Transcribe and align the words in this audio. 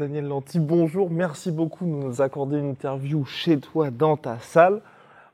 Daniel 0.00 0.28
Lanty, 0.28 0.60
bonjour. 0.60 1.10
Merci 1.10 1.52
beaucoup 1.52 1.84
de 1.84 1.90
nous 1.90 2.22
accorder 2.22 2.56
une 2.56 2.70
interview 2.70 3.26
chez 3.26 3.60
toi, 3.60 3.90
dans 3.90 4.16
ta 4.16 4.38
salle. 4.38 4.80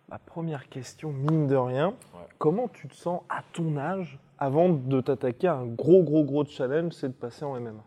Ma 0.08 0.18
première 0.18 0.68
question, 0.68 1.12
mine 1.12 1.46
de 1.46 1.54
rien, 1.54 1.94
comment 2.38 2.66
tu 2.66 2.88
te 2.88 2.96
sens 2.96 3.20
à 3.28 3.44
ton 3.52 3.76
âge 3.76 4.18
avant 4.38 4.68
de 4.68 5.00
t'attaquer 5.00 5.46
à 5.46 5.54
un 5.54 5.66
gros, 5.66 6.02
gros, 6.02 6.24
gros 6.24 6.44
challenge, 6.44 6.94
c'est 6.94 7.06
de 7.06 7.12
passer 7.12 7.44
en 7.44 7.60
MMA 7.60 7.84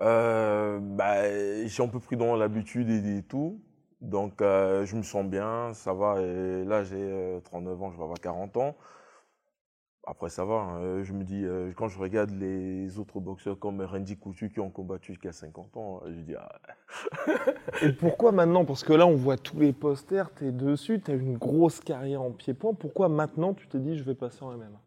Euh, 0.00 0.80
bah, 0.82 1.30
j'ai 1.64 1.82
un 1.84 1.86
peu 1.86 2.00
pris 2.00 2.16
dans 2.16 2.34
l'habitude 2.34 2.90
et, 2.90 3.18
et 3.18 3.22
tout. 3.22 3.62
Donc, 4.00 4.42
euh, 4.42 4.84
je 4.84 4.96
me 4.96 5.04
sens 5.04 5.24
bien, 5.24 5.74
ça 5.74 5.92
va. 5.92 6.20
Et 6.20 6.64
là, 6.64 6.82
j'ai 6.82 6.96
euh, 6.98 7.38
39 7.38 7.82
ans, 7.84 7.90
je 7.92 7.98
vais 7.98 8.02
avoir 8.02 8.18
40 8.18 8.56
ans. 8.56 8.74
Après, 10.04 10.28
ça 10.30 10.44
va. 10.44 10.54
hein. 10.54 10.78
Euh, 10.80 11.04
Je 11.04 11.12
me 11.12 11.22
dis, 11.22 11.44
euh, 11.44 11.72
quand 11.76 11.86
je 11.88 11.98
regarde 11.98 12.30
les 12.30 12.98
autres 12.98 13.20
boxeurs 13.20 13.58
comme 13.58 13.80
Randy 13.82 14.16
Coutu 14.16 14.50
qui 14.50 14.58
ont 14.60 14.70
combattu 14.70 15.12
jusqu'à 15.12 15.32
50 15.32 15.76
ans, 15.76 16.00
je 16.06 16.20
dis, 16.22 16.34
ah, 16.36 16.48
Et 17.82 17.92
pourquoi 17.92 18.32
maintenant? 18.32 18.64
Parce 18.64 18.82
que 18.82 18.92
là, 18.92 19.06
on 19.06 19.14
voit 19.14 19.36
tous 19.36 19.60
les 19.60 19.72
posters, 19.72 20.34
tu 20.34 20.48
es 20.48 20.52
dessus, 20.52 21.00
tu 21.00 21.10
as 21.12 21.14
une 21.14 21.38
grosse 21.38 21.80
carrière 21.80 22.22
en 22.22 22.32
pied-point. 22.32 22.74
Pourquoi 22.74 23.08
maintenant 23.08 23.54
tu 23.54 23.68
t'es 23.68 23.78
dit, 23.78 23.96
je 23.96 24.02
vais 24.02 24.14
passer 24.16 24.42
en 24.42 24.50
MMA 24.56 24.80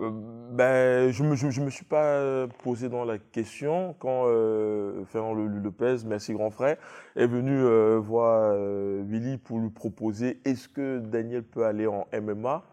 Euh, 0.00 0.10
ben, 0.50 1.12
je 1.12 1.22
ne 1.22 1.28
me, 1.28 1.36
je, 1.36 1.50
je 1.50 1.60
me 1.60 1.70
suis 1.70 1.84
pas 1.84 2.02
euh, 2.16 2.48
posé 2.64 2.88
dans 2.88 3.04
la 3.04 3.18
question 3.18 3.94
quand 4.00 4.24
euh, 4.26 5.04
Fernand 5.04 5.34
Le- 5.34 5.46
Lopez, 5.46 5.98
merci 6.04 6.32
grand 6.32 6.50
frère, 6.50 6.76
est 7.14 7.28
venu 7.28 7.52
euh, 7.56 8.00
voir 8.00 8.50
euh, 8.56 9.04
Willy 9.06 9.38
pour 9.38 9.60
lui 9.60 9.70
proposer 9.70 10.40
est-ce 10.44 10.68
que 10.68 10.98
Daniel 10.98 11.44
peut 11.44 11.64
aller 11.64 11.86
en 11.86 12.08
MMA 12.12 12.64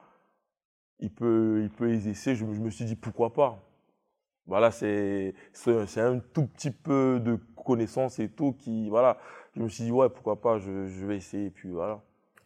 Il 1.01 1.11
peut, 1.13 1.61
il 1.63 1.69
peut 1.69 1.89
essayer. 1.91 2.35
Je, 2.35 2.45
me- 2.45 2.53
je 2.53 2.59
me 2.61 2.69
suis 2.69 2.85
dit 2.85 2.95
pourquoi 2.95 3.33
pas? 3.33 3.59
Voilà, 4.47 4.71
c'est 4.71 5.33
c'est 5.53 6.01
un 6.01 6.19
tout 6.19 6.47
petit 6.47 6.71
peu 6.71 7.19
de 7.23 7.37
connaissances 7.65 8.19
et 8.19 8.29
tout 8.29 8.53
qui 8.53 8.89
voilà. 8.89 9.19
Je 9.55 9.61
me 9.63 9.69
suis 9.69 9.85
dit 9.85 9.91
ouais 9.91 10.09
pourquoi 10.09 10.41
pas, 10.41 10.59
je, 10.59 10.87
je 10.87 11.05
vais 11.07 11.17
essayer 11.17 11.47
et 11.47 11.51
puis 11.51 11.69
voilà. 11.71 12.01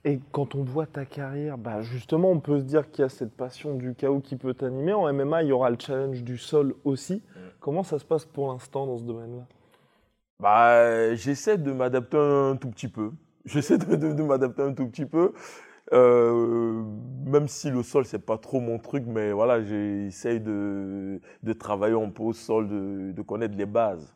Et 0.06 0.22
quand 0.31 0.56
on 0.56 0.64
voit 0.64 0.86
ta 0.86 1.03
carrière, 1.06 1.58
bah 1.58 1.81
justement, 1.81 2.31
on 2.31 2.39
peut 2.39 2.59
se 2.59 2.64
dire 2.64 2.89
qu'il 2.92 3.02
y 3.02 3.06
a 3.06 3.09
cette 3.09 3.36
passion 3.36 3.76
du 3.76 3.94
chaos 3.94 4.22
qui 4.22 4.38
peut 4.38 4.53
t'animer. 4.53 4.94
En 4.94 5.09
MMA, 5.09 5.44
il 5.44 5.50
y 5.50 5.52
aura 5.52 5.70
le 5.70 5.78
challenge 5.78 6.23
du 6.23 6.38
sol 6.38 6.76
aussi. 6.86 7.22
Comment 7.59 7.83
ça 7.83 8.00
se 8.00 8.06
passe 8.06 8.23
pour 8.26 8.53
l'instant 8.53 8.88
dans 8.88 8.98
ce 8.98 9.03
domaine-là? 9.03 9.45
Bah, 10.39 11.16
j'essaie 11.16 11.58
de 11.58 11.72
m'adapter 11.72 12.17
un 12.17 12.56
tout 12.58 12.70
petit 12.70 12.88
peu. 12.88 13.11
J'essaie 13.45 13.78
de, 13.78 13.95
de- 13.95 14.14
de 14.14 14.23
m'adapter 14.23 14.61
un 14.64 14.73
tout 14.73 14.88
petit 14.88 15.06
peu. 15.06 15.33
Euh, 15.94 16.83
même 17.25 17.47
si 17.47 17.69
le 17.69 17.83
sol, 17.83 18.05
c'est 18.05 18.25
pas 18.25 18.38
trop 18.38 18.59
mon 18.59 18.80
truc, 18.80 19.03
mais 19.05 19.31
voilà, 19.31 19.61
j'essaie 19.61 20.39
de, 20.39 21.22
de 21.44 21.53
travailler 21.53 21.95
un 21.95 22.09
peu 22.09 22.23
au 22.23 22.33
sol, 22.33 22.67
de, 22.67 23.11
de 23.11 23.22
connaître 23.22 23.55
les 23.55 23.66
bases. 23.66 24.16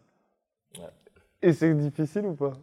Et 1.42 1.54
c'est 1.54 1.74
difficile 1.74 2.26
ou 2.26 2.34
pas? 2.34 2.54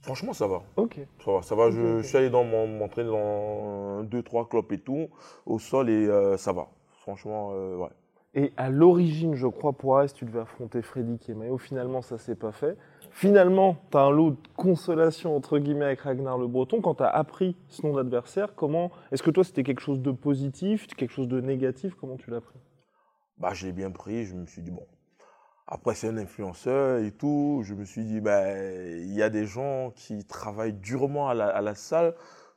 Franchement, 0.00 0.32
ça 0.32 0.48
va. 0.48 0.62
Ok. 0.76 0.98
Ça 1.24 1.32
va, 1.32 1.42
ça 1.42 1.54
va. 1.54 1.70
Je, 1.70 2.02
suis 2.02 2.16
allé 2.16 2.30
dans 2.30 2.42
mon, 2.42 2.66
m'entraîner 2.66 3.08
dans 3.08 4.02
deux, 4.02 4.22
trois 4.22 4.48
clubs 4.48 4.70
et 4.72 4.78
tout, 4.78 5.08
au 5.46 5.58
sol, 5.60 5.88
et 5.88 6.08
euh, 6.08 6.36
ça 6.36 6.52
va. 6.52 6.68
Franchement, 7.02 7.50
euh, 7.52 7.76
ouais. 7.76 7.90
Et 8.34 8.52
à 8.56 8.70
l'origine, 8.70 9.34
je 9.34 9.46
crois, 9.46 9.72
pour 9.72 9.98
Arès, 9.98 10.12
tu 10.12 10.24
devais 10.24 10.40
affronter 10.40 10.82
Freddy 10.82 11.18
Kemayo. 11.18 11.58
Finalement, 11.58 12.02
ça 12.02 12.18
s'est 12.18 12.34
pas 12.34 12.50
fait. 12.50 12.76
Finalement, 13.14 13.76
tu 13.90 13.98
as 13.98 14.00
un 14.00 14.10
lot 14.10 14.30
de 14.30 14.36
consolation, 14.56 15.36
entre 15.36 15.58
guillemets, 15.58 15.84
avec 15.84 16.00
Ragnar 16.00 16.38
Le 16.38 16.46
Breton. 16.46 16.80
Quand 16.80 16.96
tu 16.96 17.02
as 17.02 17.08
appris 17.08 17.56
ce 17.68 17.86
nom 17.86 17.94
d'adversaire, 17.94 18.54
comment 18.54 18.90
Est-ce 19.12 19.22
que 19.22 19.30
toi, 19.30 19.44
c'était 19.44 19.62
quelque 19.62 19.82
chose 19.82 20.00
de 20.00 20.10
positif, 20.10 20.86
quelque 20.88 21.12
chose 21.12 21.28
de 21.28 21.40
négatif? 21.40 21.94
Comment 21.94 22.16
tu 22.16 22.30
l'as 22.30 22.40
pris? 22.40 22.58
Bah, 23.38 23.50
je 23.52 23.66
l'ai 23.66 23.72
bien 23.72 23.90
pris, 23.90 24.24
je 24.24 24.34
me 24.34 24.46
suis 24.46 24.62
dit, 24.62 24.70
bon. 24.70 24.86
Après, 25.66 25.94
c'est 25.94 26.08
un 26.08 26.16
influenceur 26.16 26.98
et 26.98 27.12
tout. 27.12 27.60
Je 27.64 27.74
me 27.74 27.84
suis 27.84 28.04
dit, 28.04 28.20
bah, 28.20 28.58
il 28.58 29.12
y 29.12 29.22
a 29.22 29.30
des 29.30 29.44
gens 29.44 29.90
qui 29.94 30.24
travaillent 30.24 30.72
durement 30.72 31.28
à 31.28 31.34
la, 31.34 31.48
à 31.48 31.60
la 31.60 31.74
salle, 31.74 32.14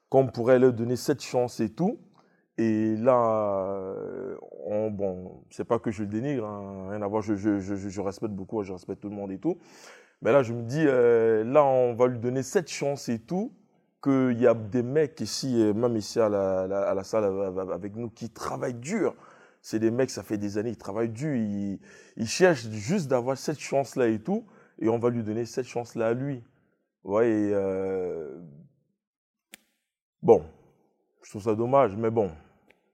qu'on 0.10 0.28
pourrait 0.28 0.60
leur 0.60 0.74
donner 0.74 0.96
cette 0.96 1.22
chance 1.22 1.60
et 1.60 1.70
tout. 1.70 2.00
Et 2.58 2.96
là, 2.96 3.68
euh, 3.70 4.38
on, 4.66 4.90
bon, 4.90 5.44
c'est 5.50 5.66
pas 5.66 5.78
que 5.78 5.92
je 5.92 6.04
le 6.04 6.08
dénigre, 6.08 6.46
hein, 6.46 6.90
rien 6.90 7.02
à 7.02 7.08
voir, 7.08 7.22
je, 7.22 8.02
respecte 8.02 8.34
beaucoup, 8.34 8.64
je 8.64 8.72
respecte 8.72 9.02
tout 9.02 9.10
le 9.10 9.16
monde 9.16 9.32
et 9.32 9.40
tout. 9.40 9.58
Mais 10.22 10.32
là, 10.32 10.42
je 10.42 10.54
me 10.54 10.64
dis, 10.64 10.84
euh, 10.86 11.44
là, 11.44 11.66
on 11.66 11.94
va 11.96 12.08
lui 12.08 12.20
donner 12.20 12.44
cette 12.44 12.70
chance 12.70 13.10
et 13.10 13.20
tout, 13.20 13.52
qu'il 14.02 14.40
y 14.40 14.48
a 14.48 14.54
des 14.54 14.84
mecs 14.84 15.20
ici, 15.20 15.62
euh, 15.62 15.74
même 15.74 15.98
ici 15.98 16.20
à 16.20 16.30
la, 16.30 17.04
salle 17.04 17.26
avec 17.74 17.96
nous, 17.96 18.10
qui 18.10 18.30
travaillent 18.30 18.74
dur. 18.74 19.16
C'est 19.62 19.80
des 19.80 19.92
mecs, 19.92 20.12
ça 20.12 20.24
fait 20.24 20.38
des 20.38 20.58
années, 20.58 20.70
ils 20.70 20.78
travaillent 20.78 21.10
dur, 21.10 21.36
ils, 21.36 22.28
cherchent 22.28 22.70
juste 22.70 23.10
d'avoir 23.10 23.38
cette 23.38 23.60
chance-là 23.60 24.08
et 24.08 24.20
tout, 24.20 24.46
et 24.80 24.88
on 24.88 25.00
va 25.00 25.10
lui 25.10 25.24
donner 25.24 25.46
cette 25.46 25.66
chance-là 25.66 26.08
à 26.10 26.14
lui. 26.14 26.42
Ouais, 27.04 27.30
et, 27.30 27.54
bon, 30.22 30.44
je 31.24 31.32
trouve 31.32 31.42
ça 31.42 31.56
dommage, 31.56 31.96
mais 31.98 32.12
bon, 32.12 32.32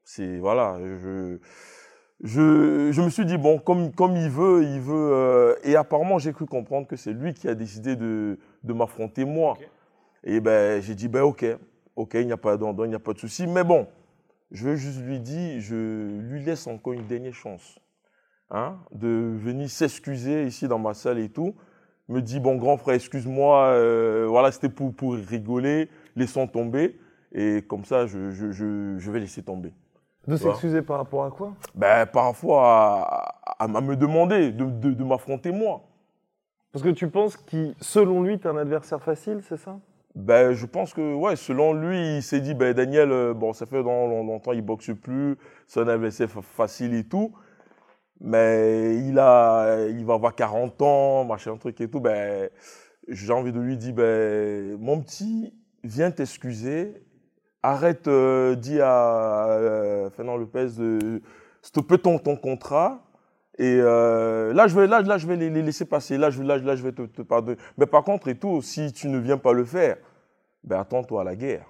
c'est, 0.03 0.39
voilà, 0.39 0.77
je, 0.79 1.37
je, 2.23 2.91
je 2.91 3.01
me 3.01 3.09
suis 3.09 3.25
dit, 3.25 3.37
bon, 3.37 3.59
comme, 3.59 3.91
comme 3.93 4.15
il 4.15 4.29
veut, 4.29 4.63
il 4.63 4.79
veut, 4.79 5.11
euh, 5.13 5.55
et 5.63 5.75
apparemment, 5.75 6.19
j'ai 6.19 6.33
cru 6.33 6.45
comprendre 6.45 6.87
que 6.87 6.95
c'est 6.95 7.13
lui 7.13 7.33
qui 7.33 7.47
a 7.47 7.55
décidé 7.55 7.95
de, 7.95 8.37
de 8.63 8.73
m'affronter 8.73 9.25
moi. 9.25 9.57
Et 10.23 10.39
ben, 10.39 10.81
j'ai 10.81 10.95
dit, 10.95 11.07
ben, 11.07 11.23
ok, 11.23 11.45
ok, 11.95 12.11
il 12.15 12.25
n'y 12.25 12.31
a 12.31 12.37
pas 12.37 12.57
d'endroit, 12.57 12.85
il 12.85 12.89
n'y 12.89 12.95
a 12.95 12.99
pas 12.99 13.13
de 13.13 13.19
souci, 13.19 13.47
mais 13.47 13.63
bon, 13.63 13.87
je 14.51 14.67
veux 14.67 14.75
juste 14.75 15.01
lui 15.01 15.19
dire, 15.19 15.59
je 15.61 16.19
lui 16.19 16.43
laisse 16.43 16.67
encore 16.67 16.93
une 16.93 17.07
dernière 17.07 17.33
chance, 17.33 17.79
hein, 18.49 18.77
de 18.91 19.07
venir 19.37 19.69
s'excuser 19.69 20.45
ici 20.45 20.67
dans 20.67 20.79
ma 20.79 20.93
salle 20.93 21.19
et 21.19 21.29
tout. 21.29 21.55
Me 22.09 22.21
dit, 22.21 22.41
bon, 22.41 22.57
grand 22.57 22.75
frère, 22.75 22.95
excuse-moi, 22.95 23.67
euh, 23.67 24.25
voilà, 24.27 24.51
c'était 24.51 24.67
pour, 24.67 24.93
pour 24.93 25.13
rigoler, 25.13 25.87
laissons 26.15 26.45
tomber. 26.45 26.99
Et 27.31 27.61
comme 27.61 27.85
ça, 27.85 28.05
je, 28.05 28.31
je, 28.31 28.51
je, 28.51 28.97
je 28.97 29.11
vais 29.11 29.21
laisser 29.21 29.41
tomber. 29.41 29.71
De 30.27 30.37
s'excuser 30.37 30.81
par 30.81 30.97
rapport 30.97 31.25
à 31.25 31.31
quoi? 31.31 31.53
Ben, 31.75 32.05
parfois, 32.05 32.61
à, 32.63 33.35
à- 33.59 33.63
à 33.65 33.81
me 33.81 33.95
demander 33.95 34.51
de, 34.51 34.65
de, 34.65 34.91
de 34.93 35.03
m'affronter 35.03 35.51
moi. 35.51 35.81
Parce 36.71 36.83
que 36.83 36.89
tu 36.89 37.09
penses 37.09 37.35
que, 37.37 37.73
selon 37.81 38.21
lui, 38.23 38.39
tu 38.39 38.47
un 38.47 38.55
adversaire 38.57 39.01
facile, 39.01 39.41
c'est 39.47 39.57
ça? 39.57 39.77
Ben, 40.15 40.53
je 40.53 40.65
pense 40.65 40.93
que, 40.93 41.13
ouais, 41.15 41.35
selon 41.35 41.73
lui, 41.73 42.17
il 42.17 42.23
s'est 42.23 42.39
dit, 42.41 42.53
ben, 42.53 42.73
Daniel, 42.73 43.11
euh, 43.11 43.33
bon, 43.33 43.53
ça 43.53 43.65
fait 43.65 43.81
longtemps, 43.81 44.51
il 44.51 44.61
boxe 44.61 44.91
plus, 45.01 45.37
c'est 45.67 45.79
un 45.79 45.87
adversaire 45.87 46.29
fa- 46.29 46.41
facile 46.41 46.93
et 46.93 47.03
tout. 47.03 47.33
Mais 48.19 48.97
il, 48.97 49.17
a, 49.17 49.87
il 49.89 50.05
va 50.05 50.13
avoir 50.13 50.35
40 50.35 50.81
ans, 50.81 51.23
machin, 51.25 51.57
truc 51.57 51.79
et 51.81 51.89
tout. 51.89 51.99
Ben, 51.99 52.49
j'ai 53.07 53.33
envie 53.33 53.51
de 53.51 53.59
lui 53.59 53.77
dire, 53.77 53.93
ben, 53.95 54.77
mon 54.79 55.01
petit, 55.01 55.53
viens 55.83 56.11
t'excuser. 56.11 56.93
Arrête, 57.63 58.07
euh, 58.07 58.55
dis 58.55 58.81
à 58.81 59.47
euh, 59.49 60.09
Fernand 60.09 60.35
Lopez 60.35 60.67
de 60.77 61.21
ton, 61.97 62.17
ton 62.17 62.35
contrat. 62.35 63.03
Et 63.59 63.77
euh, 63.79 64.53
là, 64.53 64.67
je 64.67 64.75
vais, 64.75 64.87
là, 64.87 65.01
là, 65.01 65.19
je 65.19 65.27
vais 65.27 65.35
les, 65.35 65.49
laisser 65.49 65.85
passer. 65.85 66.17
Là, 66.17 66.31
je, 66.31 66.41
là, 66.41 66.57
là, 66.57 66.75
je 66.75 66.81
vais 66.81 66.91
te, 66.91 67.21
pardonner. 67.21 67.57
Mais 67.77 67.85
par 67.85 68.03
contre, 68.03 68.29
et 68.29 68.35
tout, 68.35 68.63
si 68.63 68.91
tu 68.91 69.07
ne 69.09 69.19
viens 69.19 69.37
pas 69.37 69.53
le 69.53 69.63
faire, 69.63 69.97
ben 70.63 70.79
attends-toi 70.79 71.21
à 71.21 71.23
la 71.23 71.35
guerre. 71.35 71.65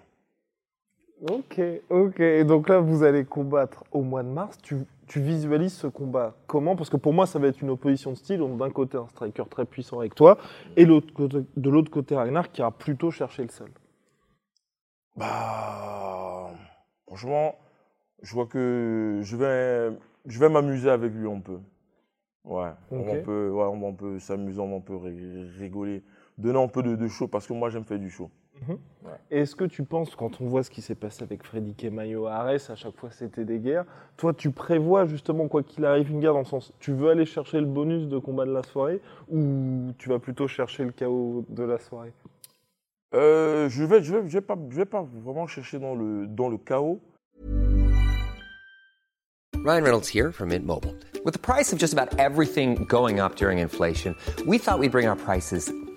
Ok, 1.30 1.62
ok. 1.90 2.20
Et 2.22 2.46
donc 2.46 2.70
là, 2.70 2.80
vous 2.80 3.04
allez 3.04 3.26
combattre 3.26 3.84
au 3.92 4.02
mois 4.02 4.24
de 4.24 4.30
mars. 4.30 4.58
Tu, 4.64 4.78
tu 5.08 5.20
visualises 5.20 5.74
ce 5.74 5.88
combat 5.88 6.34
comment? 6.48 6.78
Parce 6.78 6.90
que 6.90 6.98
pour 6.98 7.12
moi, 7.12 7.28
ça 7.28 7.38
va 7.38 7.48
être 7.48 7.62
une 7.62 7.70
opposition 7.70 8.12
de 8.12 8.16
style. 8.16 8.42
D'un 8.58 8.70
côté, 8.70 8.98
un 8.98 9.08
striker 9.10 9.44
très 9.50 9.66
puissant 9.66 10.00
avec 10.00 10.16
toi, 10.16 10.38
et 10.78 10.86
de 10.86 11.70
l'autre 11.70 11.92
côté, 11.92 12.16
Ragnar 12.16 12.50
qui 12.50 12.62
ira 12.62 12.72
plutôt 12.72 13.12
chercher 13.12 13.44
le 13.44 13.50
sol. 13.50 13.70
Bah, 15.16 16.52
franchement, 17.06 17.56
je 18.22 18.34
vois 18.34 18.48
que 18.48 19.20
je 19.24 19.36
vais, 19.36 19.98
je 20.26 20.40
vais 20.40 20.50
m'amuser 20.50 20.90
avec 20.90 21.14
lui 21.14 21.30
un 21.30 21.40
peu. 21.40 21.60
Ouais, 22.46 22.72
on 22.92 23.04
peut, 23.24 23.50
ouais, 23.52 23.66
on 23.66 23.94
peut 23.94 24.20
s'amuser, 24.20 24.60
on 24.60 24.82
peut 24.82 24.96
ri- 24.96 25.50
rigoler, 25.60 26.04
donner 26.38 26.62
un 26.62 26.68
peu 26.68 26.84
de, 26.84 26.96
de 26.96 27.08
show 27.08 27.28
parce 27.28 27.48
que 27.48 27.54
moi 27.54 27.70
j'aime 27.70 27.86
faire 27.86 28.00
du 28.00 28.10
show. 28.10 28.30
Et 29.32 29.40
Est-ce 29.42 29.56
que 29.56 29.66
tu 29.66 29.84
penses, 29.84 30.16
quand 30.16 30.42
on 30.42 30.48
voit 30.48 30.64
ce 30.64 30.70
qui 30.70 30.82
s'est 30.82 30.96
passé 30.96 31.24
avec 31.24 31.44
Freddy 31.44 31.74
Kemayo 31.76 32.28
à 32.28 32.36
Arès, 32.36 32.70
à 32.70 32.76
chaque 32.76 32.96
fois 32.96 33.12
c'était 33.12 33.46
des 33.46 33.60
guerres, 33.60 33.86
toi 34.18 34.34
tu 34.34 34.52
prévois 34.52 35.06
justement 35.06 35.48
quoi 35.48 35.64
qu'il 35.64 35.86
arrive 35.86 36.12
une 36.12 36.20
guerre 36.20 36.34
dans 36.34 36.40
le 36.40 36.46
sens, 36.46 36.74
tu 36.80 36.94
veux 36.94 37.10
aller 37.10 37.26
chercher 37.26 37.60
le 37.60 37.66
bonus 37.66 38.08
de 38.08 38.18
combat 38.20 38.46
de 38.46 38.52
la 38.54 38.64
soirée 38.64 39.02
ou 39.30 39.92
tu 39.98 40.10
vas 40.10 40.20
plutôt 40.20 40.48
chercher 40.48 40.84
le 40.86 40.92
chaos 40.92 41.46
de 41.50 41.64
la 41.64 41.80
soirée? 41.80 42.14
Euh, 43.14 43.68
je 43.70 43.84
vais, 43.84 44.02
je 44.02 44.16
vais, 44.16 44.28
je 44.28 44.34
vais 44.34 44.42
pas, 44.42 44.56
je 44.70 44.76
vais 44.76 44.86
pas 44.86 45.06
vraiment 45.24 45.48
chercher 45.48 45.80
dans 45.80 45.96
le, 45.96 46.28
dans 46.28 46.50
le 46.50 46.58
chaos. 46.58 47.02
Ryan 49.64 49.84
Reynolds 49.84 50.08
here 50.08 50.32
from 50.32 50.50
Mint 50.50 50.66
Mobile. 50.66 50.96
With 51.24 51.34
the 51.34 51.40
price 51.40 51.72
of 51.72 51.78
just 51.78 51.94
about 51.94 52.18
everything 52.18 52.86
going 52.86 53.20
up 53.20 53.36
during 53.36 53.60
inflation, 53.60 54.16
we 54.48 54.58
thought 54.58 54.80
we'd 54.80 54.92
bring 54.92 55.08
our 55.08 55.16
prices 55.16 55.72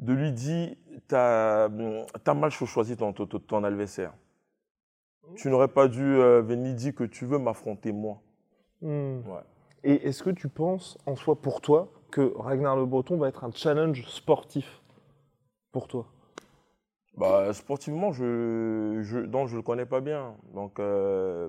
de 0.00 0.12
lui 0.12 0.32
dire 0.32 0.74
T'as 1.06 1.64
as 1.64 2.34
mal 2.34 2.50
choisi 2.50 2.96
ton, 2.96 3.12
ton, 3.12 3.26
ton 3.26 3.64
adversaire. 3.64 4.12
Tu 5.36 5.48
n'aurais 5.48 5.68
pas 5.68 5.88
dû 5.88 6.02
euh, 6.02 6.42
venir 6.42 6.74
dire 6.74 6.94
que 6.94 7.04
tu 7.04 7.24
veux 7.24 7.38
m'affronter 7.38 7.92
moi. 7.92 8.20
Ouais. 8.82 9.22
Et 9.84 10.06
est-ce 10.08 10.22
que 10.22 10.30
tu 10.30 10.48
penses, 10.48 10.98
en 11.06 11.16
soi, 11.16 11.40
pour 11.40 11.60
toi, 11.60 11.92
que 12.10 12.32
Ragnar 12.36 12.76
Le 12.76 12.84
Breton 12.84 13.16
va 13.16 13.28
être 13.28 13.44
un 13.44 13.52
challenge 13.52 14.04
sportif 14.06 14.82
pour 15.72 15.88
toi? 15.88 16.06
Bah, 17.16 17.52
sportivement, 17.52 18.12
je, 18.12 19.00
je 19.02 19.18
le 19.18 19.62
connais 19.62 19.86
pas 19.86 20.00
bien. 20.00 20.36
Donc, 20.54 20.78
euh, 20.78 21.48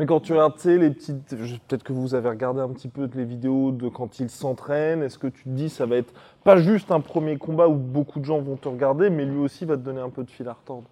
Mais 0.00 0.06
quand 0.06 0.20
tu 0.20 0.32
regardes, 0.32 0.64
les 0.64 0.88
petites. 0.88 1.28
Peut-être 1.68 1.82
que 1.82 1.92
vous 1.92 2.14
avez 2.14 2.30
regardé 2.30 2.62
un 2.62 2.70
petit 2.70 2.88
peu 2.88 3.06
les 3.14 3.26
vidéos 3.26 3.70
de 3.70 3.90
quand 3.90 4.18
il 4.18 4.30
s'entraîne. 4.30 5.02
Est-ce 5.02 5.18
que 5.18 5.26
tu 5.26 5.44
te 5.44 5.50
dis 5.50 5.68
ça 5.68 5.84
va 5.84 5.96
être 5.96 6.14
pas 6.42 6.56
juste 6.56 6.90
un 6.90 7.00
premier 7.00 7.36
combat 7.36 7.68
où 7.68 7.74
beaucoup 7.74 8.18
de 8.18 8.24
gens 8.24 8.40
vont 8.40 8.56
te 8.56 8.66
regarder, 8.66 9.10
mais 9.10 9.26
lui 9.26 9.36
aussi 9.36 9.66
va 9.66 9.76
te 9.76 9.82
donner 9.82 10.00
un 10.00 10.08
peu 10.08 10.24
de 10.24 10.30
fil 10.30 10.48
à 10.48 10.54
retordre? 10.54 10.88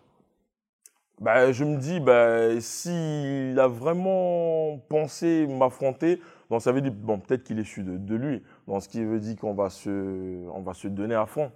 Bah, 1.22 1.50
je 1.52 1.64
me 1.64 1.78
dis, 1.78 2.00
bah, 2.00 2.60
s'il 2.60 3.58
a 3.58 3.66
vraiment 3.66 4.78
pensé 4.90 5.46
m'affronter, 5.46 6.20
donc 6.50 6.60
ça 6.60 6.70
veut 6.70 6.82
dire, 6.82 6.92
bon, 6.92 7.18
peut-être 7.18 7.44
qu'il 7.44 7.58
est 7.58 7.64
su 7.64 7.84
de, 7.84 7.96
de 7.96 8.14
lui. 8.14 8.42
Donc, 8.66 8.82
ce 8.82 8.90
qui 8.90 9.02
veut 9.02 9.20
dire 9.20 9.36
qu'on 9.36 9.54
va 9.54 9.70
se, 9.70 10.46
on 10.50 10.60
va 10.60 10.74
se 10.74 10.86
donner 10.86 11.14
à 11.14 11.24
fond. 11.24 11.50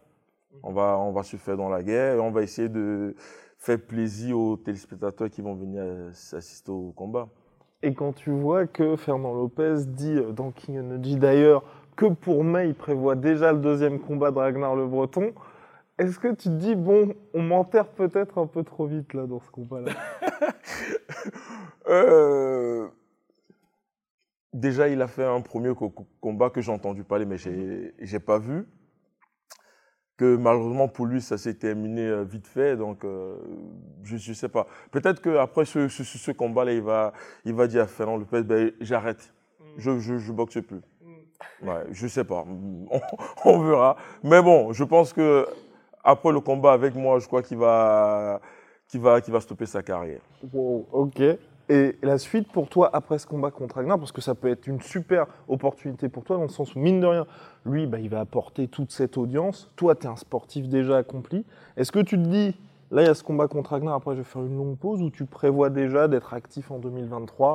On 0.63 0.73
va, 0.73 0.97
on 0.97 1.13
va 1.13 1.23
se 1.23 1.37
faire 1.37 1.59
dans 1.59 1.69
la 1.69 1.83
guerre 1.83 2.15
et 2.15 2.19
on 2.19 2.31
va 2.31 2.41
essayer 2.41 2.71
de 2.71 3.15
faire 3.59 3.79
plaisir 3.79 4.39
aux 4.39 4.57
téléspectateurs 4.57 5.29
qui 5.29 5.43
vont 5.43 5.55
venir 5.55 5.85
assister 6.33 6.71
au 6.71 6.93
combat. 6.97 7.29
Et 7.83 7.95
quand 7.95 8.13
tu 8.13 8.31
vois 8.31 8.67
que 8.67 8.97
Fernand 8.97 9.35
Lopez 9.35 9.75
dit 9.87 10.17
euh, 10.17 10.33
dans 10.33 10.51
King 10.53 10.79
Energy 10.79 11.17
d'ailleurs 11.17 11.65
que 11.97 12.07
pour 12.07 12.45
mai 12.45 12.69
il 12.69 12.75
prévoit 12.75 13.17
déjà 13.17 13.53
le 13.53 13.59
deuxième 13.59 13.99
combat 13.99 14.31
de 14.31 14.39
Ragnar 14.39 14.77
Le 14.77 14.87
Breton, 14.87 15.33
est-ce 15.99 16.19
que 16.19 16.29
tu 16.29 16.45
te 16.45 16.49
dis, 16.49 16.75
bon, 16.75 17.15
on 17.35 17.43
m'enterre 17.43 17.87
peut-être 17.89 18.39
un 18.39 18.47
peu 18.47 18.65
trop 18.65 18.87
vite 18.87 19.15
là 19.15 19.27
dans 19.27 19.41
ce 19.41 19.51
combat-là? 19.51 19.93
Euh, 21.89 22.89
déjà, 24.53 24.89
il 24.89 25.03
a 25.03 25.09
fait 25.09 25.25
un 25.25 25.41
premier 25.41 25.75
co- 25.75 25.91
co- 25.91 26.07
combat 26.21 26.51
que 26.51 26.61
j'ai 26.61 26.73
entendu 26.73 27.05
parler, 27.05 27.25
mais 27.25 27.37
j'ai 27.39 28.21
pas 28.21 28.39
vu. 28.39 28.67
Que 30.23 30.37
malheureusement 30.37 30.87
pour 30.87 31.07
lui, 31.07 31.21
ça 31.21 31.37
s'est 31.37 31.55
terminé 31.55 32.07
euh, 32.07 32.23
vite 32.23 32.47
fait, 32.47 32.77
donc 32.77 33.05
euh, 33.05 33.35
je 34.05 34.15
ne 34.15 34.35
sais 34.35 34.49
pas. 34.49 34.69
Peut-être 34.93 35.21
qu'après 35.21 35.65
ce, 35.65 35.89
ce, 35.89 36.05
ce- 36.05 36.17
ce 36.17 36.31
combat-là, 36.31 36.73
il 36.75 36.81
va, 36.83 37.13
il 37.45 37.53
va 37.55 37.67
dire 37.67 37.83
à 37.83 37.87
Fernand 37.89 38.17
Lopez, 38.19 38.45
ben, 38.45 38.71
j'arrête, 38.81 39.35
je, 39.79 39.99
je, 39.99 40.19
je 40.19 40.31
boxe 40.33 40.61
plus. 40.63 40.81
Ouais, 41.61 41.83
je 41.91 42.07
sais 42.07 42.23
pas, 42.23 42.45
on, 42.91 43.01
on 43.45 43.59
verra. 43.65 43.97
Mais 44.23 44.41
bon, 44.41 44.73
je 44.73 44.85
pense 44.85 45.13
que 45.13 45.45
après 46.05 46.31
le 46.31 46.39
combat 46.39 46.73
avec 46.73 46.95
moi, 46.95 47.19
je 47.19 47.27
crois 47.27 47.43
qu'il 47.43 47.59
va, 47.59 48.41
qu'il 48.87 49.01
va, 49.01 49.21
qu'il 49.21 49.33
va 49.33 49.41
stopper 49.41 49.67
sa 49.67 49.83
carrière. 49.83 50.21
Wow, 50.53 50.87
ok. 50.93 51.21
Et 51.73 51.97
la 52.03 52.19
suite 52.19 52.53
pour 52.53 52.69
toi 52.69 52.91
après 52.93 53.19
ce 53.19 53.27
combat 53.27 53.51
contre 53.51 53.77
Ragnar, 53.77 53.99
parce 53.99 54.13
que 54.13 54.21
ça 54.21 54.35
peut 54.35 54.49
être 54.49 54.67
une 54.67 54.83
super 54.83 55.27
opportunité 55.49 56.11
pour 56.11 56.23
toi, 56.23 56.37
dans 56.37 56.43
le 56.43 56.49
sens 56.51 56.75
où, 56.75 56.79
mine 56.79 57.01
de 57.01 57.07
rien, 57.07 57.27
lui, 57.65 57.87
bah, 57.87 57.99
il 57.99 58.11
va 58.11 58.21
apporter 58.21 58.69
toute 58.69 58.93
cette 58.93 59.17
audience. 59.17 59.71
Toi, 59.77 59.95
tu 59.95 60.07
es 60.07 60.11
un 60.11 60.17
sportif 60.17 60.69
déjà 60.69 60.99
accompli. 60.99 61.47
Est-ce 61.79 61.91
que 61.91 62.01
tu 62.01 62.19
te 62.19 62.29
dis, 62.29 62.55
là, 62.91 63.01
il 63.01 63.07
y 63.07 63.09
a 63.09 63.15
ce 63.15 63.25
combat 63.25 63.49
contre 63.49 63.71
Ragnar, 63.71 63.95
après, 63.95 64.13
je 64.13 64.19
vais 64.19 64.25
faire 64.25 64.43
une 64.43 64.55
longue 64.55 64.77
pause, 64.77 65.01
ou 65.01 65.09
tu 65.09 65.25
prévois 65.25 65.71
déjà 65.71 66.09
d'être 66.09 66.35
actif 66.35 66.71
en 66.71 66.79
2023 66.79 67.55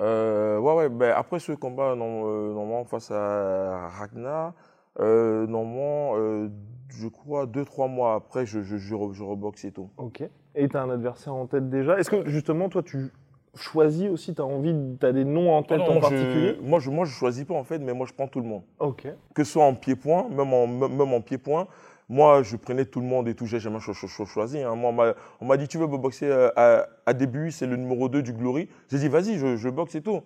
Euh, 0.00 0.58
ouais, 0.58 0.74
ouais, 0.74 0.88
ben 0.88 1.12
après 1.16 1.38
ce 1.38 1.52
combat, 1.52 1.94
non, 1.94 2.24
euh, 2.26 2.54
normalement, 2.54 2.84
face 2.86 3.12
à 3.12 3.86
Ragnar, 4.00 4.52
euh, 4.98 5.46
normalement, 5.46 6.14
euh, 6.16 6.48
je 6.88 7.06
crois, 7.06 7.46
deux, 7.46 7.64
trois 7.64 7.86
mois 7.86 8.14
après, 8.14 8.46
je, 8.46 8.62
je, 8.62 8.78
je, 8.78 8.96
je 9.12 9.22
reboxe 9.22 9.64
et 9.64 9.70
tout. 9.70 9.90
Ok. 9.96 10.24
Et 10.56 10.68
tu 10.68 10.76
as 10.76 10.82
un 10.82 10.90
adversaire 10.90 11.34
en 11.34 11.46
tête 11.46 11.70
déjà? 11.70 12.00
Est-ce 12.00 12.10
que, 12.10 12.28
justement, 12.28 12.68
toi, 12.68 12.82
tu 12.82 13.12
choisis 13.58 14.08
aussi, 14.10 14.34
tu 14.34 14.40
as 14.40 14.44
envie, 14.44 14.74
tu 15.00 15.06
as 15.06 15.12
des 15.12 15.24
noms 15.24 15.52
en 15.52 15.62
tête 15.62 15.80
Ah 15.84 15.88
Non, 15.88 15.96
en 15.96 16.00
particulier 16.00 16.56
je, 16.60 16.66
moi, 16.68 16.78
je, 16.80 16.90
moi, 16.90 17.04
je 17.04 17.12
choisis 17.12 17.44
pas, 17.44 17.54
en 17.54 17.64
fait, 17.64 17.78
mais 17.78 17.92
moi, 17.94 18.06
je 18.08 18.12
prends 18.12 18.28
tout 18.28 18.40
le 18.40 18.46
monde. 18.46 18.62
Ok. 18.78 19.06
Que 19.34 19.44
ce 19.44 19.52
soit 19.52 19.64
en 19.64 19.74
pied-point, 19.74 20.28
même 20.30 20.52
en, 20.52 20.66
même 20.66 21.00
en 21.12 21.20
pied-point, 21.20 21.66
moi, 22.08 22.42
je 22.42 22.56
prenais 22.56 22.84
tout 22.86 23.00
le 23.00 23.06
monde 23.06 23.28
et 23.28 23.34
tout, 23.34 23.44
j'ai 23.46 23.60
jamais 23.60 23.80
cho- 23.80 23.92
cho- 23.92 24.06
cho- 24.06 24.24
choisi. 24.24 24.60
hein. 24.62 24.74
Moi, 24.74 25.14
on 25.40 25.44
m'a- 25.44 25.56
dit, 25.58 25.68
tu 25.68 25.76
veux 25.78 25.86
boxer 25.86 26.26
euh, 26.26 26.48
à, 26.56 26.86
à 27.04 27.12
début, 27.12 27.50
c'est 27.52 27.66
le 27.66 27.76
numéro 27.76 28.08
2 28.08 28.22
du 28.22 28.32
Glory. 28.32 28.68
J'ai 28.90 28.98
dit, 28.98 29.08
vas-y, 29.08 29.36
je, 29.38 29.56
je 29.56 29.68
boxe 29.68 29.94
et 29.94 30.00
tout. 30.00 30.22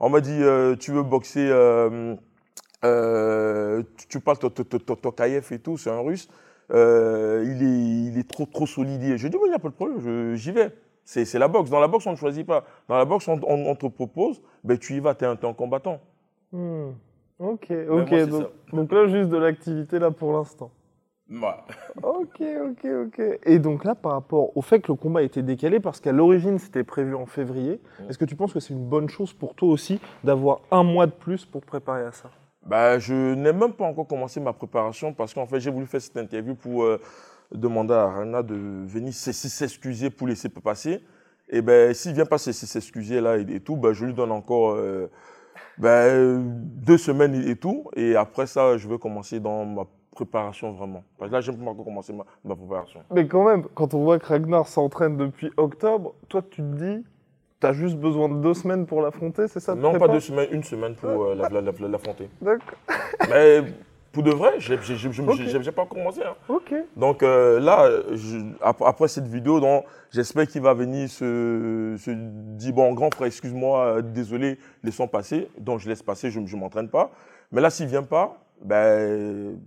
On 0.00 0.08
m'a 0.08 0.20
dit, 0.20 0.38
euh, 0.40 0.76
tu 0.76 0.92
veux 0.92 1.02
boxer, 1.02 1.46
euh, 1.50 2.14
euh, 2.84 3.82
tu, 3.96 4.06
tu 4.08 4.20
parles 4.20 4.38
Tokayev 4.38 5.46
et 5.52 5.58
tout, 5.58 5.76
c'est 5.78 5.90
un 5.90 6.00
russe. 6.00 6.28
Euh, 6.72 7.44
il, 7.46 7.62
est, 7.62 8.10
il 8.12 8.18
est 8.18 8.28
trop, 8.28 8.44
trop 8.46 8.66
solide. 8.66 9.16
Je 9.16 9.28
dis, 9.28 9.36
il 9.44 9.48
n'y 9.48 9.54
a 9.54 9.58
pas 9.58 9.68
de 9.68 9.74
problème, 9.74 10.34
j'y 10.34 10.50
vais. 10.52 10.70
C'est 11.06 11.38
la 11.38 11.48
boxe. 11.48 11.70
Dans 11.70 11.80
la 11.80 11.88
boxe, 11.88 12.06
on 12.06 12.10
ne 12.12 12.16
choisit 12.16 12.46
pas. 12.46 12.64
Dans 12.88 12.96
la 12.98 13.04
boxe, 13.04 13.26
on, 13.28 13.40
on- 13.46 13.70
on 13.70 13.74
te 13.76 13.86
propose, 13.86 14.42
ben, 14.64 14.76
tu 14.76 14.94
y 14.94 15.00
vas, 15.00 15.14
tu 15.14 15.24
es, 15.24 15.28
un 15.28 15.36
t'es 15.36 15.46
un 15.46 15.54
combattant. 15.54 16.00
Hmm. 16.52 16.90
Ok, 17.38 17.66
ok. 17.70 17.88
moi, 17.88 18.06
c'est 18.10 18.26
donc, 18.72 18.92
là, 18.92 19.06
juste 19.06 19.30
de 19.30 19.36
l'activité 19.36 19.98
là 19.98 20.10
pour 20.10 20.32
l'instant. 20.32 20.70
Ok, 22.02 22.40
ok, 22.40 22.86
ok. 23.06 23.22
Et 23.44 23.58
donc 23.58 23.84
là, 23.84 23.94
par 23.94 24.12
rapport 24.12 24.56
au 24.56 24.62
fait 24.62 24.80
que 24.80 24.92
le 24.92 24.96
combat 24.96 25.20
a 25.20 25.22
été 25.22 25.42
décalé, 25.42 25.80
parce 25.80 26.00
qu'à 26.00 26.12
l'origine 26.12 26.58
c'était 26.58 26.84
prévu 26.84 27.14
en 27.14 27.26
février, 27.26 27.80
est-ce 28.08 28.16
que 28.18 28.24
tu 28.24 28.36
penses 28.36 28.52
que 28.52 28.60
c'est 28.60 28.74
une 28.74 28.88
bonne 28.88 29.08
chose 29.08 29.32
pour 29.32 29.54
toi 29.54 29.68
aussi 29.68 30.00
d'avoir 30.24 30.60
un 30.70 30.82
mois 30.82 31.06
de 31.06 31.12
plus 31.12 31.44
pour 31.44 31.60
te 31.62 31.66
préparer 31.66 32.04
à 32.04 32.12
ça? 32.12 32.30
Bah, 32.64 32.98
je 32.98 33.34
n'ai 33.34 33.52
même 33.52 33.72
pas 33.72 33.84
encore 33.86 34.06
commencé 34.06 34.40
ma 34.40 34.52
préparation 34.52 35.12
parce 35.12 35.34
qu'en 35.34 35.46
fait, 35.46 35.60
j'ai 35.60 35.70
voulu 35.70 35.86
faire 35.86 36.00
cette 36.00 36.16
interview 36.16 36.54
pour 36.54 36.84
euh, 36.84 37.00
demander 37.52 37.94
à 37.94 38.06
Rana 38.06 38.42
de 38.42 38.54
venir 38.54 39.12
s'excuser 39.12 40.10
pour 40.10 40.28
laisser 40.28 40.48
passer. 40.48 41.02
Et 41.48 41.62
ben, 41.62 41.94
s'il 41.94 42.12
vient 42.12 42.26
pas 42.26 42.38
s'excuser 42.38 43.20
là 43.20 43.36
et, 43.38 43.60
tout, 43.60 43.76
bah, 43.76 43.92
je 43.92 44.04
lui 44.04 44.14
donne 44.14 44.32
encore 44.32 44.72
euh, 44.74 45.06
ben, 45.78 46.42
deux 46.44 46.98
semaines 46.98 47.34
et, 47.48 47.56
tout. 47.56 47.88
Et 47.94 48.16
après 48.16 48.46
ça, 48.46 48.76
je 48.76 48.88
vais 48.88 48.98
commencer 48.98 49.38
dans 49.38 49.64
ma 49.64 49.84
préparation 50.10 50.72
vraiment. 50.72 51.04
Parce 51.18 51.30
que 51.30 51.36
là, 51.36 51.52
n'ai 51.52 51.64
pas 51.64 51.70
encore 51.70 51.84
commencé 51.84 52.12
ma, 52.12 52.24
ma 52.44 52.56
préparation. 52.56 53.00
Mais 53.14 53.26
quand 53.28 53.44
même, 53.44 53.64
quand 53.74 53.94
on 53.94 54.02
voit 54.02 54.18
que 54.18 54.26
Ragnar 54.26 54.66
s'entraîne 54.66 55.16
depuis 55.16 55.50
octobre, 55.56 56.14
toi 56.28 56.42
tu 56.42 56.62
te 56.62 56.76
dis, 56.76 57.04
t'as 57.60 57.72
juste 57.72 57.96
besoin 57.96 58.28
de 58.28 58.36
deux 58.40 58.54
semaines 58.54 58.86
pour 58.86 59.02
l'affronter, 59.02 59.46
c'est 59.48 59.60
ça 59.60 59.74
non, 59.74 59.98
pas 59.98 60.08
deux 60.08 60.20
semaines, 60.20 60.48
une 60.52 60.64
semaine 60.64 60.94
pour 60.94 61.08
euh, 61.24 61.34
la- 61.34 61.48
la- 61.48 61.60
la- 61.60 61.88
l'affronter. 61.88 62.28
D'accord. 62.40 62.78
Mais 63.28 63.62
pour 64.16 64.22
de 64.22 64.30
vrai, 64.32 64.54
j'ai- 64.58 65.62
j'ai 65.62 65.72
pas 65.72 65.84
commencé. 65.84 66.20
hein. 66.24 66.34
Donc 66.96 67.22
euh, 67.22 67.60
là, 67.60 67.88
je- 68.12 68.38
ap- 68.62 68.80
après 68.82 69.08
cette 69.08 69.26
vidéo, 69.28 69.60
donc, 69.60 69.84
j'espère 70.10 70.46
qu'il 70.46 70.62
va 70.62 70.72
venir 70.72 71.08
se, 71.10 71.94
se 71.98 72.10
dire 72.56 72.72
bon 72.72 72.94
grand 72.94 73.12
frère, 73.14 73.26
excuse-moi, 73.26 73.86
euh, 73.98 74.00
désolé, 74.02 74.58
laissons 74.82 75.06
passer. 75.06 75.48
Donc 75.58 75.80
je 75.80 75.88
laisse 75.88 76.02
passer, 76.02 76.30
je 76.30 76.40
ne 76.40 76.56
m'entraîne 76.56 76.88
pas. 76.88 77.10
Mais 77.52 77.60
là, 77.60 77.68
s'il 77.68 77.88
vient 77.88 78.02
pas, 78.02 78.38
ben 78.62 79.58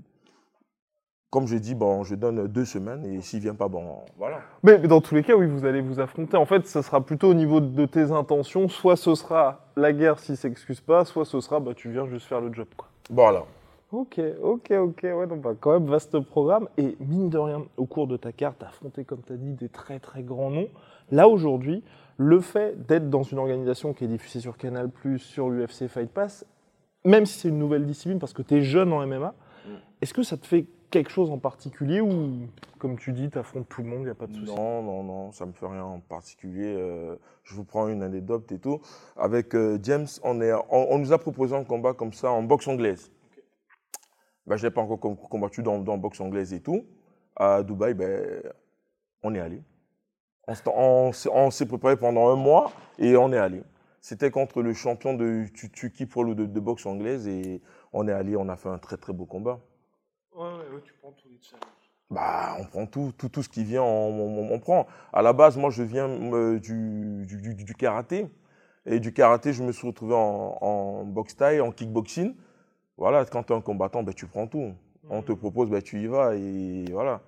comme 1.31 1.45
je 1.45 1.57
dis, 1.57 1.75
bon, 1.75 2.03
je 2.03 2.15
donne 2.15 2.47
deux 2.47 2.65
semaines 2.65 3.05
et 3.05 3.21
s'il 3.21 3.39
vient 3.39 3.53
pas, 3.53 3.67
bon, 3.67 3.99
voilà. 4.17 4.39
Mais, 4.63 4.79
mais 4.79 4.87
dans 4.87 4.99
tous 4.99 5.13
les 5.13 5.21
cas, 5.21 5.35
oui, 5.35 5.45
vous 5.45 5.63
allez 5.63 5.79
vous 5.79 5.99
affronter. 5.99 6.37
En 6.37 6.45
fait, 6.47 6.65
ce 6.65 6.81
sera 6.81 7.01
plutôt 7.01 7.29
au 7.29 7.35
niveau 7.35 7.59
de 7.59 7.85
tes 7.85 8.11
intentions. 8.11 8.67
Soit 8.67 8.95
ce 8.95 9.13
sera 9.13 9.59
la 9.75 9.93
guerre 9.93 10.17
s'il 10.17 10.37
s'excuse 10.37 10.81
pas, 10.81 11.05
soit 11.05 11.25
ce 11.25 11.39
sera 11.39 11.59
bah, 11.59 11.73
tu 11.75 11.91
viens 11.91 12.07
juste 12.07 12.25
faire 12.25 12.41
le 12.41 12.51
job. 12.51 12.65
Quoi. 12.75 12.87
Voilà. 13.11 13.43
Ok, 13.91 14.21
ok, 14.41 14.71
ok. 14.71 15.01
Ouais, 15.03 15.27
donc 15.27 15.41
bah, 15.41 15.53
quand 15.59 15.73
même, 15.73 15.87
vaste 15.87 16.19
programme. 16.19 16.67
Et 16.77 16.95
mine 16.99 17.29
de 17.29 17.37
rien, 17.37 17.65
au 17.77 17.85
cours 17.85 18.07
de 18.07 18.17
ta 18.17 18.31
carte, 18.31 18.61
affronté, 18.63 19.03
comme 19.03 19.21
tu 19.25 19.33
as 19.33 19.37
dit, 19.37 19.53
des 19.53 19.69
très 19.69 19.99
très 19.99 20.21
grands 20.21 20.51
noms. 20.51 20.69
Là, 21.11 21.27
aujourd'hui, 21.27 21.83
le 22.17 22.39
fait 22.39 22.85
d'être 22.85 23.09
dans 23.09 23.23
une 23.23 23.39
organisation 23.39 23.93
qui 23.93 24.03
est 24.03 24.07
diffusée 24.07 24.41
sur 24.41 24.57
Canal, 24.57 24.91
sur 25.17 25.49
l'UFC 25.49 25.87
Fight 25.87 26.11
Pass, 26.11 26.45
même 27.05 27.25
si 27.25 27.39
c'est 27.39 27.49
une 27.49 27.57
nouvelle 27.57 27.85
discipline 27.85 28.19
parce 28.19 28.33
que 28.33 28.41
tu 28.41 28.57
es 28.57 28.61
jeune 28.61 28.93
en 28.93 29.05
MMA, 29.07 29.33
est-ce 30.01 30.13
que 30.13 30.23
ça 30.23 30.37
te 30.37 30.45
fait 30.45 30.65
quelque 30.91 31.11
chose 31.11 31.29
en 31.31 31.37
particulier 31.37 32.01
ou, 32.01 32.47
comme 32.77 32.97
tu 32.97 33.11
dis, 33.11 33.29
tu 33.29 33.37
affrontes 33.37 33.67
tout 33.69 33.81
le 33.81 33.87
monde, 33.89 33.99
il 33.99 34.05
n'y 34.05 34.09
a 34.09 34.15
pas 34.15 34.27
de 34.27 34.33
souci? 34.33 34.53
Non, 34.53 34.81
non, 34.81 35.03
non, 35.03 35.31
ça 35.31 35.45
me 35.45 35.51
fait 35.51 35.65
rien 35.65 35.83
en 35.83 35.99
particulier. 35.99 36.75
Euh, 36.77 37.15
je 37.43 37.55
vous 37.55 37.63
prends 37.63 37.87
une 37.87 38.01
anecdote 38.03 38.51
et 38.51 38.59
tout. 38.59 38.81
Avec 39.17 39.55
euh, 39.55 39.79
James, 39.83 40.07
on, 40.23 40.41
est, 40.41 40.51
on, 40.69 40.97
nous 40.97 41.13
a 41.13 41.17
proposé 41.17 41.55
un 41.55 41.63
combat 41.63 41.93
comme 41.93 42.13
ça 42.13 42.31
en 42.31 42.43
boxe 42.43 42.67
anglaise. 42.67 43.11
Ben, 44.45 44.57
je 44.57 44.65
n'ai 44.65 44.71
pas 44.71 44.81
encore 44.81 44.99
combattu 44.99 45.61
dans, 45.63 45.79
dans 45.79 45.97
boxe 45.97 46.19
anglaise 46.21 46.53
et 46.53 46.61
tout. 46.61 46.85
À 47.35 47.63
Dubaï, 47.63 47.93
ben, 47.93 48.41
on 49.23 49.35
est 49.35 49.39
allé. 49.39 49.61
On, 50.65 51.11
s'est 51.51 51.65
préparé 51.67 51.95
pendant 51.95 52.29
un 52.29 52.35
mois 52.35 52.71
et 52.97 53.15
on 53.15 53.31
est 53.31 53.37
allé. 53.37 53.61
C'était 54.01 54.31
contre 54.31 54.61
le 54.61 54.73
champion 54.73 55.13
de 55.13 55.45
le 55.45 56.35
de, 56.35 56.45
de 56.45 56.59
boxe 56.59 56.85
anglaise 56.85 57.27
et 57.27 57.61
on 57.93 58.07
est 58.07 58.11
allé, 58.11 58.35
on 58.35 58.49
a 58.49 58.55
fait 58.55 58.69
un 58.69 58.77
très 58.77 58.97
très 58.97 59.13
beau 59.13 59.25
combat. 59.25 59.59
Ouais, 60.35 60.45
ouais, 60.45 60.81
tu 60.83 60.93
prends 60.93 61.11
tous 61.11 61.27
les 61.29 61.39
challenges. 61.41 61.65
Bah, 62.09 62.55
on 62.59 62.65
prend 62.65 62.87
tout, 62.87 63.13
tout, 63.15 63.29
tout 63.29 63.43
ce 63.43 63.49
qui 63.49 63.63
vient, 63.63 63.83
on, 63.83 64.51
on, 64.51 64.59
prend. 64.59 64.87
À 65.13 65.21
la 65.21 65.31
base, 65.31 65.57
moi, 65.57 65.69
je 65.69 65.83
viens 65.83 66.09
euh, 66.09 66.59
du, 66.59 67.25
du, 67.27 67.53
du, 67.53 67.75
karaté. 67.75 68.27
Et 68.87 68.99
du 68.99 69.13
karaté, 69.13 69.53
je 69.53 69.61
me 69.61 69.71
suis 69.71 69.85
retrouvé 69.85 70.15
en, 70.15 70.57
en 70.59 71.03
boxe 71.03 71.35
taille, 71.35 71.61
en 71.61 71.71
kickboxing. 71.71 72.33
Voilà, 72.99 73.23
quand 73.23 73.43
tu 73.43 73.53
es 73.53 73.55
un 73.55 73.61
combattant, 73.61 74.03
ben, 74.03 74.13
tu 74.13 74.27
prends 74.27 74.45
tout. 74.45 74.73
On 75.09 75.21
te 75.21 75.31
propose, 75.31 75.69
ben, 75.69 75.81
tu 75.81 76.01
y 76.01 76.07
vas 76.07 76.35
et 76.35 76.83
voilà. 76.91 77.21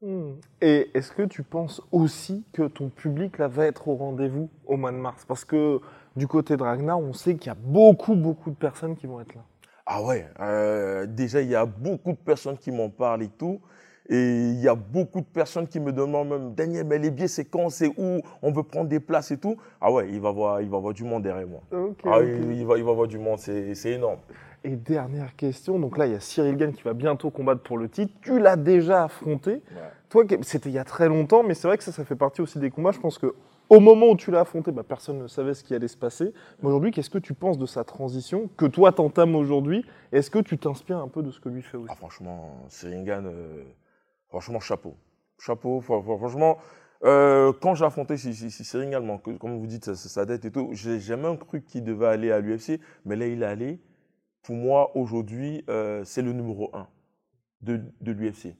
Hmm. 0.00 0.34
Et 0.62 0.88
est-ce 0.94 1.12
que 1.12 1.22
tu 1.22 1.42
penses 1.42 1.82
aussi 1.92 2.46
que 2.52 2.68
ton 2.68 2.88
public 2.88 3.36
là, 3.36 3.48
va 3.48 3.66
être 3.66 3.88
au 3.88 3.96
rendez-vous 3.96 4.48
au 4.66 4.76
mois 4.76 4.92
de 4.92 4.96
mars? 4.96 5.24
Parce 5.26 5.44
que 5.44 5.80
du 6.16 6.28
côté 6.28 6.56
de 6.56 6.62
Ragnar, 6.62 6.98
on 6.98 7.12
sait 7.12 7.34
qu'il 7.34 7.48
y 7.48 7.50
a 7.50 7.58
beaucoup, 7.60 8.14
beaucoup 8.14 8.50
de 8.50 8.54
personnes 8.54 8.96
qui 8.96 9.06
vont 9.06 9.20
être 9.20 9.34
là. 9.34 9.42
Ah 9.84 10.00
ouais, 10.02 10.26
euh, 10.38 11.06
déjà 11.06 11.42
il 11.42 11.48
y 11.48 11.56
a 11.56 11.66
beaucoup 11.66 12.12
de 12.12 12.18
personnes 12.18 12.56
qui 12.56 12.70
m'en 12.70 12.88
parlent 12.88 13.24
et 13.24 13.28
tout. 13.28 13.60
Et 14.08 14.50
il 14.50 14.60
y 14.60 14.68
a 14.68 14.74
beaucoup 14.74 15.20
de 15.20 15.26
personnes 15.26 15.68
qui 15.68 15.78
me 15.78 15.92
demandent 15.92 16.28
même, 16.28 16.54
Daniel, 16.54 16.84
mais 16.84 16.98
les 16.98 17.10
billets, 17.10 17.28
c'est 17.28 17.44
quand, 17.44 17.68
c'est 17.68 17.88
où, 17.96 18.20
on 18.42 18.50
veut 18.50 18.64
prendre 18.64 18.88
des 18.88 18.98
places 18.98 19.30
et 19.30 19.38
tout. 19.38 19.56
Ah 19.80 19.92
ouais, 19.92 20.08
il 20.10 20.20
va 20.20 20.32
voir, 20.32 20.60
il 20.60 20.68
va 20.68 20.78
voir 20.78 20.94
du 20.94 21.04
monde 21.04 21.22
derrière 21.22 21.46
moi. 21.46 21.60
ah, 22.04 22.20
Il, 22.22 22.66
va, 22.66 22.76
il 22.76 22.84
va 22.84 22.92
voir 22.92 23.06
du 23.06 23.18
monde, 23.18 23.38
c'est 23.38 23.90
énorme. 23.90 24.18
Et 24.62 24.76
dernière 24.76 25.36
question, 25.36 25.78
donc 25.78 25.96
là, 25.96 26.06
il 26.06 26.12
y 26.12 26.16
a 26.16 26.20
Cyril 26.20 26.56
Gann 26.56 26.72
qui 26.72 26.82
va 26.82 26.92
bientôt 26.92 27.30
combattre 27.30 27.62
pour 27.62 27.78
le 27.78 27.88
titre. 27.88 28.12
Tu 28.20 28.38
l'as 28.38 28.56
déjà 28.56 29.04
affronté. 29.04 29.62
Toi, 30.10 30.24
c'était 30.42 30.68
il 30.68 30.74
y 30.74 30.78
a 30.78 30.84
très 30.84 31.08
longtemps, 31.08 31.42
mais 31.42 31.54
c'est 31.54 31.66
vrai 31.66 31.78
que 31.78 31.84
ça, 31.84 31.92
ça 31.92 32.04
fait 32.04 32.16
partie 32.16 32.42
aussi 32.42 32.58
des 32.58 32.70
combats. 32.70 32.92
Je 32.92 33.00
pense 33.00 33.16
que 33.16 33.34
au 33.70 33.78
moment 33.78 34.08
où 34.10 34.16
tu 34.16 34.32
l'as 34.32 34.40
affronté, 34.40 34.72
bah, 34.72 34.82
personne 34.82 35.18
ne 35.18 35.28
savait 35.28 35.54
ce 35.54 35.62
qui 35.62 35.74
allait 35.74 35.88
se 35.88 35.96
passer. 35.96 36.34
Mais 36.60 36.68
aujourd'hui, 36.68 36.90
qu'est-ce 36.90 37.08
que 37.08 37.18
tu 37.18 37.34
penses 37.34 37.56
de 37.56 37.66
sa 37.66 37.84
transition 37.84 38.50
que 38.56 38.66
toi 38.66 38.90
t'entames 38.90 39.36
aujourd'hui? 39.36 39.86
Est-ce 40.10 40.28
que 40.28 40.40
tu 40.40 40.58
t'inspires 40.58 40.98
un 40.98 41.08
peu 41.08 41.22
de 41.22 41.30
ce 41.30 41.38
que 41.38 41.48
lui 41.48 41.62
fait 41.62 41.76
aussi? 41.76 41.88
Ah, 41.88 41.94
Franchement, 41.94 42.64
Seringan, 42.68 43.22
euh, 43.26 43.62
franchement, 44.28 44.58
chapeau. 44.58 44.96
Chapeau, 45.38 45.80
franchement, 45.80 46.58
euh, 47.04 47.52
quand 47.60 47.76
j'ai 47.76 47.84
affronté 47.84 48.16
Seringan, 48.16 49.18
comme 49.18 49.58
vous 49.58 49.66
dites, 49.68 49.94
sa, 49.94 50.26
dette 50.26 50.44
et 50.44 50.50
tout, 50.50 50.70
j'ai 50.72 50.98
jamais 50.98 51.34
cru 51.36 51.62
qu'il 51.62 51.84
devait 51.84 52.08
aller 52.08 52.32
à 52.32 52.40
l'UFC, 52.40 52.80
mais 53.04 53.14
là, 53.14 53.26
il 53.26 53.42
est 53.42 53.46
allé. 53.46 53.80
Pour 54.42 54.54
moi, 54.54 54.96
aujourd'hui, 54.96 55.64
euh, 55.68 56.02
c'est 56.04 56.22
le 56.22 56.32
numéro 56.32 56.70
un 56.74 56.88
de, 57.62 57.80
de 58.00 58.12
l'UFC. 58.12 58.54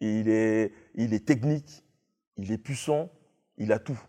Il 0.00 0.28
est, 0.28 0.72
il 0.94 1.14
est 1.14 1.24
technique, 1.26 1.84
il 2.36 2.50
est 2.52 2.58
puissant, 2.58 3.10
il 3.58 3.72
a 3.72 3.78
tout. 3.78 4.00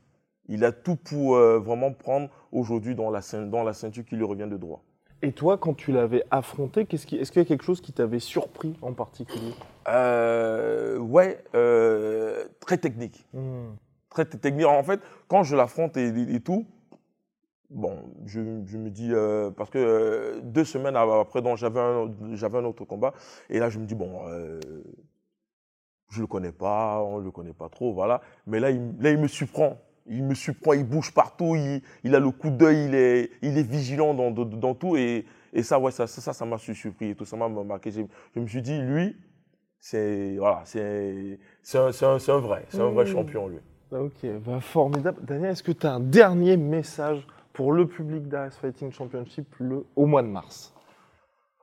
Il 0.48 0.66
a 0.66 0.72
tout 0.72 0.96
pour 0.96 1.36
euh, 1.36 1.60
vraiment 1.60 1.94
prendre 1.94 2.30
aujourd'hui 2.52 2.96
dans 2.96 3.10
la, 3.10 3.22
dans 3.46 3.64
la 3.64 3.74
ceinture 3.74 4.04
qui 4.06 4.16
lui 4.16 4.24
revient 4.24 4.48
de 4.50 4.58
droit. 4.58 4.84
Et 5.24 5.34
toi, 5.34 5.58
quand 5.58 5.76
tu 5.76 5.92
l'avais 5.92 6.24
affronté, 6.32 6.88
est-ce 6.92 7.06
qu'il 7.06 7.20
y 7.20 7.46
a 7.46 7.46
quelque 7.46 7.64
chose 7.64 7.80
qui 7.80 7.94
t'avait 7.94 8.20
surpris 8.20 8.76
en 8.82 8.94
particulier? 8.94 9.54
Euh, 9.88 10.98
Ouais, 10.98 11.44
euh, 11.56 12.46
très 12.60 12.78
technique. 12.78 13.26
Hmm. 13.34 13.72
Très 14.10 14.26
technique. 14.26 14.66
En 14.66 14.84
fait, 14.84 15.00
quand 15.28 15.44
je 15.44 15.56
l'affronte 15.56 15.96
et, 15.98 16.40
tout, 16.40 16.66
bon, 17.72 17.98
je, 18.26 18.40
me 18.40 18.90
dis, 18.90 19.10
euh, 19.12 19.50
parce 19.52 19.70
que 19.70 20.40
deux 20.44 20.66
semaines 20.66 20.96
après, 20.96 21.42
j'avais 21.56 21.80
un, 21.80 22.08
un 22.08 22.66
autre 22.66 22.86
combat, 22.86 23.14
et 23.50 23.60
là, 23.60 23.70
je 23.70 23.80
me 23.80 23.86
dis, 23.86 23.96
bon, 23.96 24.26
je 26.10 26.18
ne 26.18 26.22
le 26.22 26.28
connais 26.28 26.52
pas, 26.52 27.02
on 27.02 27.20
ne 27.20 27.24
le 27.24 27.32
connaît 27.32 27.54
pas 27.54 27.70
trop, 27.70 27.94
voilà. 27.94 28.22
Mais 28.46 28.60
là, 28.60 28.70
il, 28.70 28.96
là, 29.00 29.12
il 29.12 29.18
me 29.18 29.28
surprend 29.28 29.78
il 30.08 30.24
me 30.24 30.34
surprend, 30.34 30.74
il 30.74 30.84
bouge 30.84 31.14
partout, 31.14 31.56
il, 32.04 32.16
a 32.16 32.20
le 32.20 32.32
coup 32.32 32.50
d'œil, 32.50 32.86
il 32.86 32.96
est, 32.96 33.32
il 33.42 33.58
est 33.58 33.64
vigilant 33.64 34.14
dans, 34.14 34.32
dans, 34.32 34.76
tout. 34.76 34.98
Et, 34.98 35.26
et, 35.54 35.64
ça, 35.64 35.80
ouais, 35.80 35.92
ça, 35.92 36.08
ça, 36.08 36.34
ça 36.34 36.46
m'a 36.46 36.58
surpris 36.58 37.10
et 37.10 37.16
tout, 37.16 37.26
ça 37.26 37.38
m'a 37.38 37.48
marqué. 37.48 37.92
Je, 37.92 38.40
me 38.40 38.48
suis 38.48 38.62
dit, 38.62 38.80
lui, 38.80 39.16
c'est 39.80 40.36
voilà, 40.38 40.62
c'est 40.66 41.40
un, 41.74 41.88
un, 41.88 42.38
vrai, 42.40 42.66
c'est 42.70 42.82
un 42.82 42.90
vrai 42.90 43.06
mmh. 43.06 43.08
champion, 43.08 43.48
lui. 43.48 43.60
Ok, 43.92 44.26
bah, 44.46 44.60
formidable. 44.62 45.24
Daniel, 45.24 45.52
est-ce 45.52 45.64
que 45.64 45.72
tu 45.72 45.86
as 45.86 45.94
un 45.94 46.00
dernier 46.00 46.58
message 46.58 47.26
pour 47.54 47.74
le 47.74 47.88
public 47.88 48.28
d'Ares 48.28 48.54
Fighting 48.54 48.92
Championship 48.92 49.48
le, 49.60 49.86
au 49.96 50.06
mois 50.06 50.22
de 50.22 50.28
mars 50.28 50.74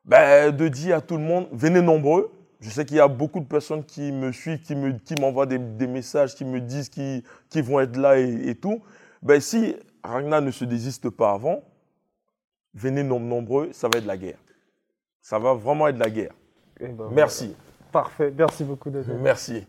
ben, 0.04 0.54
De 0.54 0.68
dire 0.68 0.96
à 0.96 1.00
tout 1.00 1.16
le 1.16 1.22
monde, 1.22 1.48
venez 1.52 1.80
nombreux. 1.80 2.30
Je 2.60 2.70
sais 2.70 2.84
qu'il 2.84 2.96
y 2.96 3.00
a 3.00 3.08
beaucoup 3.08 3.40
de 3.40 3.46
personnes 3.46 3.84
qui 3.84 4.10
me 4.10 4.32
suivent, 4.32 4.60
qui 4.60 5.14
m'envoient 5.20 5.46
qui 5.46 5.58
des, 5.58 5.58
des, 5.58 5.86
messages, 5.86 6.34
qui 6.34 6.44
me 6.44 6.60
disent 6.60 6.88
qu'ils 6.88 7.22
vont 7.62 7.78
être 7.80 7.96
là 7.96 8.18
et, 8.18 8.54
tout. 8.56 8.82
Ben, 9.22 9.40
si 9.40 9.76
Ragnar 10.02 10.42
ne 10.42 10.50
se 10.50 10.64
désiste 10.64 11.08
pas 11.10 11.32
avant, 11.32 11.62
venez 12.74 13.04
nombreux, 13.04 13.72
ça 13.72 13.88
va 13.88 13.98
être 13.98 14.06
la 14.06 14.16
guerre. 14.16 14.38
Ça 15.22 15.38
va 15.38 15.54
vraiment 15.54 15.86
être 15.86 15.98
la 15.98 16.10
guerre. 16.10 16.34
Eh 16.80 16.88
ben, 16.88 17.08
Merci. 17.12 17.54
Parfait. 17.92 18.32
Merci 18.36 18.64
beaucoup, 18.64 18.90
d'être 18.90 19.08
Merci. 19.08 19.66